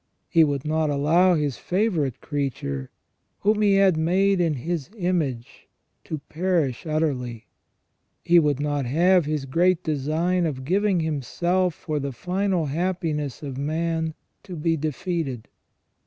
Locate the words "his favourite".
1.35-2.21